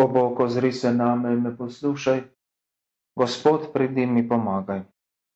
[0.00, 2.22] O Bog, ozri se name in me poslušaj.
[3.16, 4.80] Gospod, pridi mi pomagaj.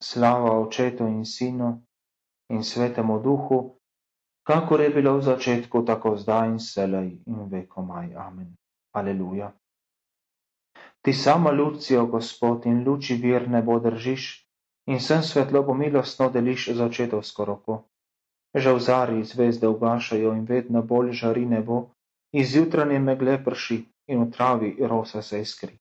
[0.02, 1.82] Slava Očetu in Sinu
[2.48, 3.76] in Svetemu Duhu,
[4.48, 8.16] kakor je bilo v začetku, tako zdaj in selej in vekomaj.
[8.16, 8.56] Amen.
[8.96, 9.52] Aleluja.
[11.04, 14.48] Ti sama lucijo, Gospod, in luči vir nebo držiš,
[14.88, 17.82] in sem svetlobo milostno deliš za očetovsko roko.
[18.56, 21.90] Že v zari zvezde ugašajo in vedno bolj žari nebo,
[22.32, 25.78] iz jutranje megle prši in v travi rosa se iskri.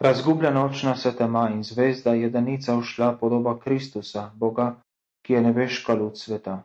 [0.00, 4.82] Razgublja nočna se tema in zvezda je danica ušla podoba Kristusa, Boga,
[5.22, 6.62] ki je nebeška luč sveta.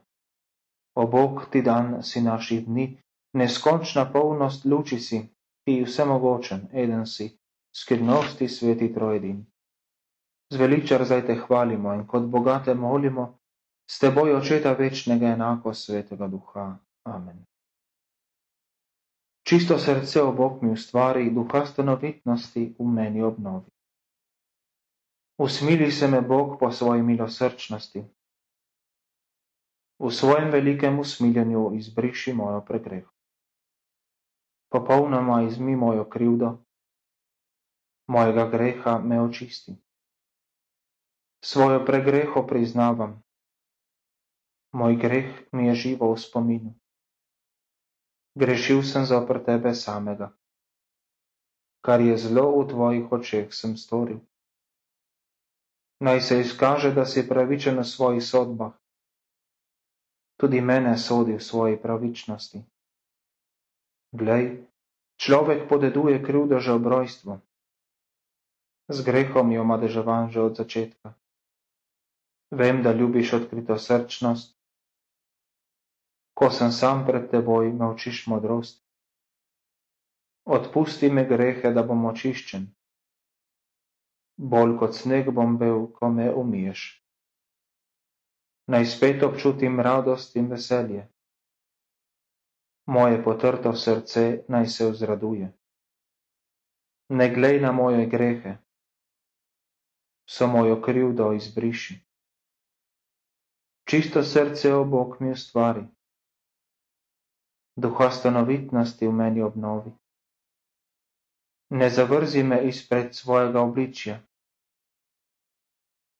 [0.96, 3.02] O Bog, ti dan si naših dni,
[3.34, 5.20] neskončna polnost luči si,
[5.66, 7.38] ti vsemogočen, eden si,
[7.76, 9.46] skrivnosti sveti trojedin.
[10.54, 13.40] Zveličar zdaj te hvalimo in kot Boga te molimo,
[13.92, 16.78] s teboj očeta večnega enako svetega duha.
[17.04, 17.46] Amen.
[19.46, 23.70] Čisto srce o Bog mi ustvari, duha stanovitnosti v meni obnovi.
[25.38, 28.02] Usmili se me Bog po svoji milosrčnosti.
[30.02, 33.12] V svojem velikem usmiljenju izbriši mojo pregreho.
[34.74, 36.66] Popolnoma izmi mojo krivdo,
[38.08, 39.78] mojega greha me očisti.
[41.46, 43.22] Svojo pregreho priznavam.
[44.74, 46.74] Moj greh mi je živo v spominu.
[48.36, 50.34] Grešil sem zopr tebe samega.
[51.80, 54.20] Kar je zlo v tvojih očeh, sem storil.
[56.04, 58.74] Naj se izkaže, da si pravičen v svojih sodbah.
[60.36, 62.60] Tudi mene sodi v svoji pravičnosti.
[64.12, 64.68] Glej,
[65.16, 67.40] človek podeduje krivdo že ob rojstvu.
[68.92, 71.16] Z grehom jo madeževan že od začetka.
[72.52, 74.55] Vem, da ljubiš odkrito srčnost,
[76.36, 78.84] ko sem sam pred teboj, me učiš modrosti.
[80.46, 82.68] Odpusti me grehe, da bom očiščen.
[84.38, 86.84] Bolj kot sneg bom bil, ko me umiješ.
[88.68, 91.08] Naj spet občutim radost in veselje.
[92.92, 95.50] Moje potrto srce naj se vzraduje.
[97.10, 98.58] Ne glej na moje grehe,
[100.30, 102.00] so mojo krivdo izbriši.
[103.90, 105.86] Čisto srce, o Bog, mi ustvari
[107.76, 109.92] duha stanovitnosti v meni obnovi.
[111.70, 114.20] Ne zavrzi me izpred svojega obličja,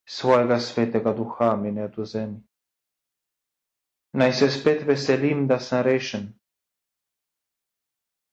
[0.06, 2.44] svojega svetega duha mi ne oduzemi.
[4.14, 6.34] Naj se spet veselim, da sem rešen.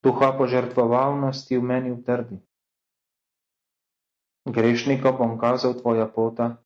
[0.03, 2.39] Duha požrtvovalnosti v meni utrdi.
[4.47, 6.57] Grešnikom bom kazal tvoja pota,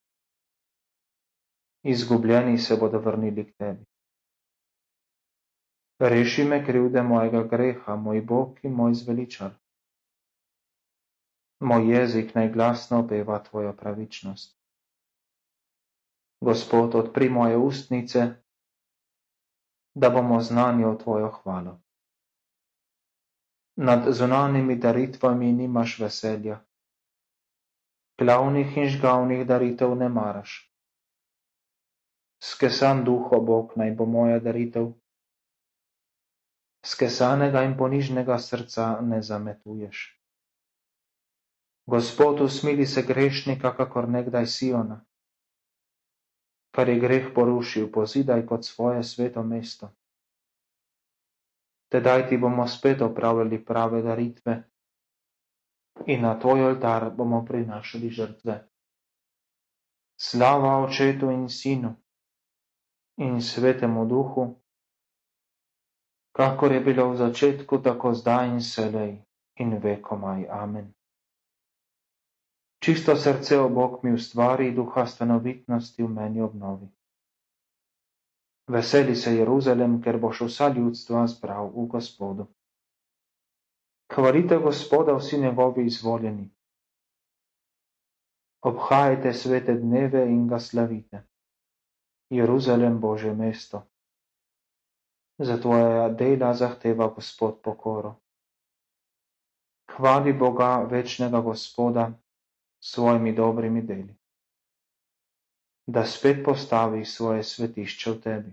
[1.84, 3.84] izgubljeni se bodo vrnili k tebi.
[5.98, 9.54] Reši me krivde mojega greha, moj Bog in moj zveličar.
[11.60, 14.58] Moj jezik naj glasno opeva tvojo pravičnost.
[16.40, 18.26] Gospod, odpri moje ustnice,
[19.94, 21.80] da bomo znani o tvojo hvalo.
[23.76, 26.60] Nad zunanimi daritvami nimaš veselja.
[28.18, 30.72] Glavnih in žgavnih daritev ne maraš.
[32.42, 34.92] Skesan duho, Bog, naj bo moja daritev
[36.86, 40.04] skesanega in ponižnega srca ne zametuješ.
[41.86, 45.00] Gospod, usmili se grešnika, kakor nekdaj Siona,
[46.74, 49.90] kar je greh porušil, pozidaj kot svoje sveto mesto.
[51.88, 54.56] Tedaj ti bomo spet opravljali prave daritve
[56.06, 58.56] in na tvoj oltar bomo prinašali žrtve.
[60.16, 61.94] Slava očetu in sinu
[63.16, 64.60] in svetemu duhu,
[66.36, 69.12] kakor je bilo v začetku, tako zdaj in selej
[69.56, 70.44] in vekomaj.
[70.52, 70.92] Amen.
[72.84, 76.88] Čisto srce o Bog mi ustvari, duha stanovitnosti v meni obnovi.
[78.68, 82.46] Veseli se Jeruzalem, ker boš vsa ljudstva zbral v Gospodu.
[84.12, 86.50] Hvalite Gospoda vsi njegovi izvoljeni.
[88.62, 91.24] Obhajajte svete dneve in ga slavite.
[92.30, 93.86] Jeruzalem, Bože mesto.
[95.38, 98.14] Za tvoja dela zahteva Gospod pokoro.
[99.92, 102.12] Hvali Boga, večnega Gospoda,
[102.80, 104.16] s svojimi dobrimi deli,
[105.86, 108.52] da spet postavi svoje svetišče v tebi.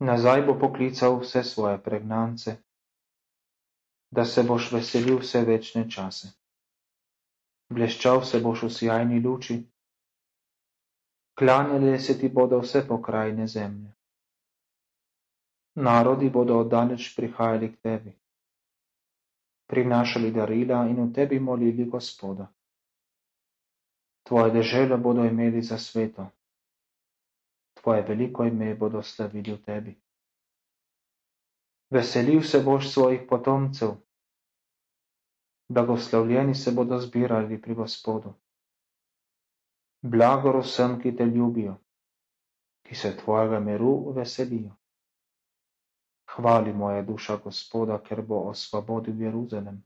[0.00, 2.56] Nazaj bo poklical vse svoje pregnance,
[4.10, 6.28] da se boš veselil vse večne čase.
[7.72, 9.62] Bleščal se boš v sjajni luči,
[11.38, 13.93] klanjali se ti bodo vse pokrajine zemlje.
[15.74, 18.14] Narodi bodo od daleč prihajali k tebi.
[19.66, 22.46] prinašali darila in v tebi molili Gospoda.
[24.22, 26.26] Tvoje dežele bodo imeli za sveto,
[27.74, 29.92] tvoje veliko ime bodo slavili v tebi.
[31.90, 33.96] Veselil se boš svojih potomcev,
[35.68, 38.34] blagoslovljeni se bodo zbirali pri Gospodu.
[40.02, 41.76] Blagor vsem, ki te ljubijo,
[42.84, 44.72] ki se tvojega miru veselijo.
[46.36, 49.84] Hvali moja duša Gospoda, ker bo osvobodil Jeruzalem.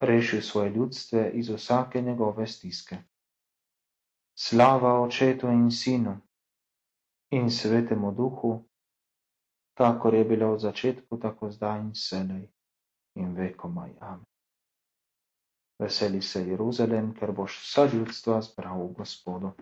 [0.00, 2.98] Rešil svoje ljudstve iz vsake njegove stiske.
[4.38, 6.18] Slava očetu in sinu
[7.30, 8.64] in svetemu duhu,
[9.74, 12.48] kakor je bilo v začetku, tako zdaj in selej
[13.14, 13.96] in vekomaj.
[14.00, 14.24] Amen.
[15.78, 19.52] Veseli se Jeruzalem, ker boš vsa ljudstva zbral v Gospodu.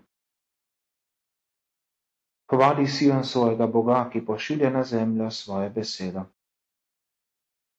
[2.47, 6.25] Hvali Sion svojega Boga, ki pošilja na zemljo svoje besedo.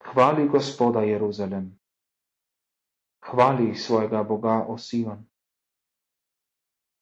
[0.04, 1.80] Hvali Gospoda Jeruzalem.
[3.26, 5.26] Hvali svojega Boga o Sion.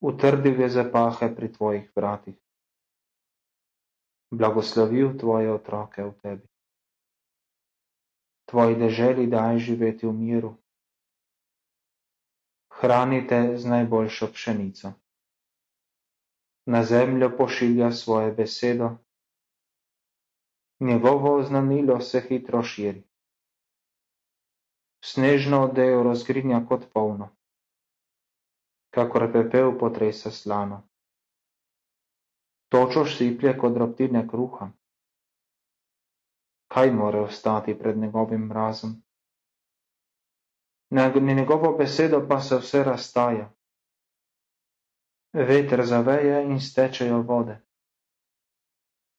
[0.01, 2.35] Utrdil je zapahe pri tvojih vratih.
[4.31, 6.47] Blagoslovil tvoje otroke v tebi.
[8.45, 10.51] Tvoji deželi daj živeti v miru.
[12.73, 15.02] Hranite z najboljšo pšenico
[16.65, 18.89] na zemljo pošilja svoje besedo.
[20.79, 23.03] Njegovo oznanilo se hitro širi.
[25.05, 27.29] Snežno odejo razgrinja kot polno,
[28.89, 30.81] kakor pepel potresa slano.
[32.69, 34.69] Točo šiplje kot drobtine kruha.
[36.67, 39.03] Kaj more ostati pred njegovim mrazom?
[40.89, 43.51] Na njegovo besedo pa se vse raztaja.
[45.33, 47.57] Veter zaveje in stečejo vode.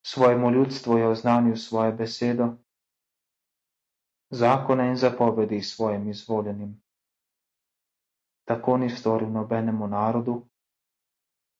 [0.07, 2.47] Svojemu ljudstvu je oznanil svojo besedo,
[4.31, 6.83] zakone in zapovedi svojim izvoljenim.
[8.45, 10.49] Tako ni storil nobenemu narodu,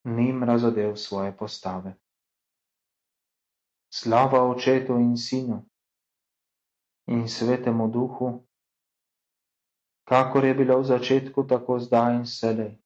[0.05, 1.97] ni jim razodel svoje postave.
[3.91, 5.65] Slava očetu in sinu
[7.07, 8.47] in svetemu duhu,
[10.05, 12.84] kakor je bilo v začetku, tako zdaj in selej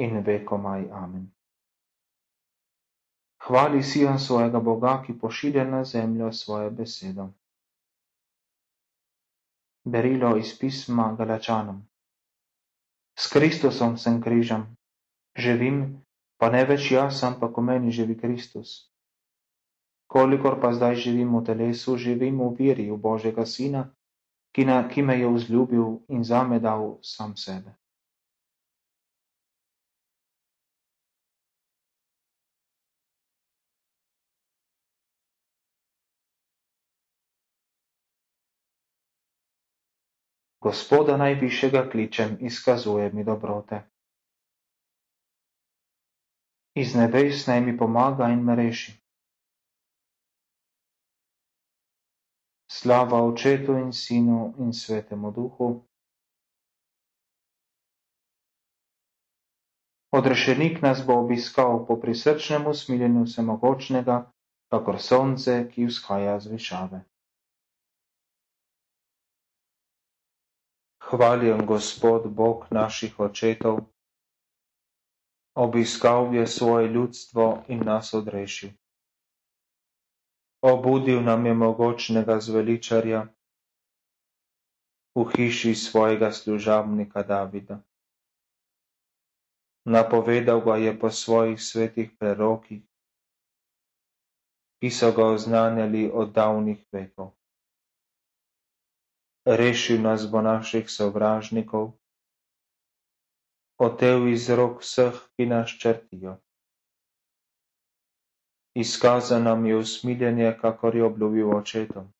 [0.00, 0.88] in vekomaj.
[0.92, 1.28] Amen.
[3.46, 7.28] Hvali Sion svojega Boga, ki pošilja na zemljo svojo besedo.
[9.84, 11.80] Berilo iz pisma Galačanom.
[13.16, 14.76] S Kristusom sem križam,
[15.36, 16.04] živim,
[16.38, 18.92] pa ne več jaz, ampak v meni živi Kristus.
[20.06, 23.88] Kolikor pa zdaj živim v telesu, živim v viri v Božjega Sina,
[24.52, 27.79] ki, na, ki me je vzljubil in zame dal sam sebe.
[40.60, 43.82] Gospoda najvišjega kličem, izkazuje mi dobrote.
[46.74, 48.92] Iz nebes naj mi pomaga in me reši.
[52.70, 55.70] Slava očetu in sinu in svetemu duhu.
[60.12, 64.32] Odrešenik nas bo obiskal po prisrčnem usmiljenju vsemogočnega,
[64.68, 67.04] kakor sonce, ki vzhaja z višave.
[71.10, 73.78] Hvaljen Gospod Bog naših očetov,
[75.54, 78.70] obiskal je svoje ljudstvo in nas odrešil.
[80.62, 83.26] Obudil nam je mogočnega zveličarja
[85.14, 87.82] v hiši svojega služabnika Davida.
[89.84, 92.86] Napovedal ga je po svojih svetih prerokih,
[94.78, 97.39] ki so ga oznanjali od davnih vekov
[99.44, 101.92] rešil nas bo naših sovražnikov,
[103.80, 106.36] otev iz rok vseh, ki nas črtijo.
[108.74, 112.12] Izkazal nam je usmiljenje, kakor je obljubil očetom.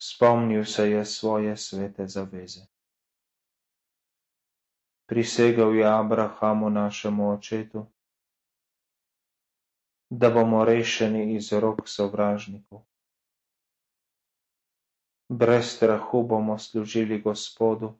[0.00, 2.66] Spomnil se je svoje svete zaveze.
[5.08, 7.86] Prisegel je Abrahamu našemu očetu,
[10.10, 12.87] da bomo rešeni iz rok sovražnikov.
[15.30, 17.98] Brez strahu bomo služili Gospodu,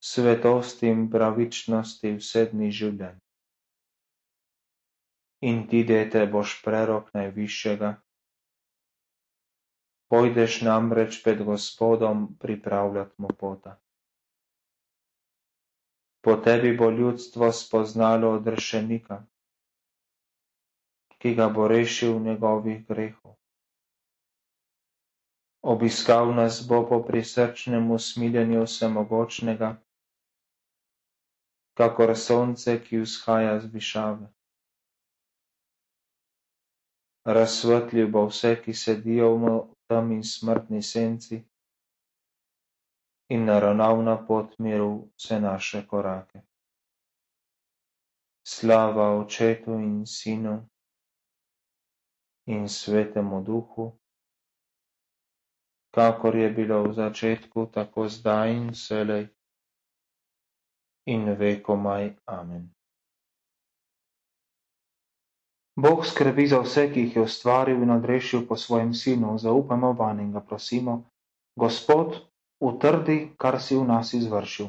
[0.00, 3.16] svetosti in pravičnosti vse dni življenja.
[5.40, 7.94] In ti, dete, boš prerok najvišjega,
[10.12, 13.78] pojdeš namreč pred Gospodom pripravljati mu pota.
[16.20, 19.22] Po tebi bo ljudstvo spoznalo odrešenika,
[21.16, 23.39] ki ga bo rešil njegovih grehov
[25.62, 29.76] Obiskal nas bo po prisrčnem usmiljenju vsemogočnega,
[31.76, 34.30] kakor sonce, ki vzhaja z višave.
[37.24, 39.52] Razsvetljiv bo vse, ki sedijo v
[39.88, 41.44] temi smrtni senci
[43.28, 46.40] in naravnal na pot miru vse naše korake.
[48.48, 50.68] Slava Očetu in Sinu
[52.46, 53.99] in Svetemu Duhu,
[55.90, 59.28] kakor je bilo v začetku, tako zdaj in vselej
[61.06, 62.14] in vekomaj.
[62.26, 62.70] Amen.
[65.76, 70.20] Bog skrbi za vse, ki jih je ustvaril in odrešil po svojem sinu, zaupamo van
[70.20, 71.10] in ga prosimo,
[71.56, 72.14] Gospod,
[72.60, 74.68] utrdi, kar si v nas izvršil.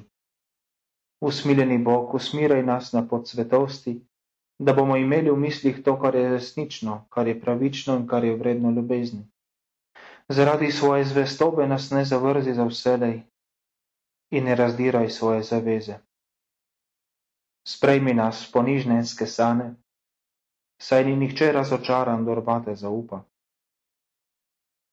[1.21, 3.99] Usmiljeni Bog, usmiraj nas na pot svetosti,
[4.59, 8.35] da bomo imeli v mislih to, kar je resnično, kar je pravično in kar je
[8.35, 9.27] vredno ljubezni.
[10.31, 13.23] Zaradi svoje zvestobe nas ne zavrzi za vselej
[14.31, 15.97] in ne razdiraj svoje zaveze.
[17.67, 19.75] Sprejmi nas ponižnenske sane,
[20.81, 23.23] saj ni nihče razočaran, dorbate zaupa.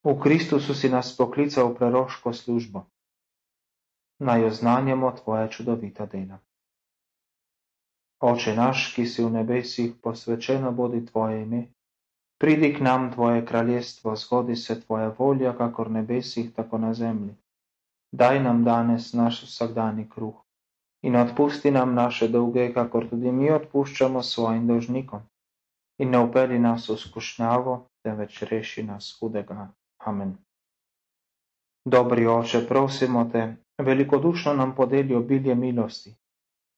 [0.03, 2.83] V Kristusu si nas poklical v preroško službo.
[4.19, 6.39] Naj oznanjamo tvoje čudovita dela.
[8.19, 11.67] Oče naš, ki si v nebesih, posvečeno bodi tvoje ime.
[12.39, 17.35] Pridi k nam tvoje kraljestvo, zgodi se tvoja volja, kakor nebesih, tako na zemlji.
[18.11, 20.37] Daj nam danes naš vsakdani kruh
[21.03, 25.21] in odpusti nam naše dolge, kakor tudi mi odpuščamo svojim dolžnikom.
[25.99, 29.67] In ne upeli nas v skušnjavo, temveč reši nas hudega.
[29.97, 30.37] Amen.
[31.85, 36.15] Dobri oče, prosimo te, velikodušno nam podeli obilje milosti,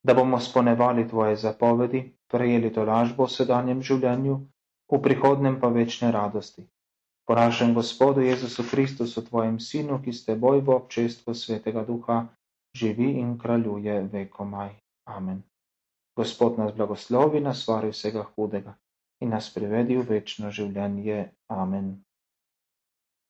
[0.03, 2.01] da bomo spolnevali tvoje zapovedi,
[2.31, 4.39] prejeli to lažbo v sedanjem življenju
[4.91, 6.67] v prihodnem pa večne radosti.
[7.23, 12.27] Po našem Gospodu Jezusu Kristusu, tvojem Sinu, ki ste boj v občestvu Svetega Duha,
[12.75, 14.75] živi in kraljuje vekomaj.
[15.07, 15.43] Amen.
[16.17, 18.75] Gospod nas blagoslovi, nas vari vsega hudega
[19.21, 21.31] in nas privedi v večno življenje.
[21.47, 22.03] Amen.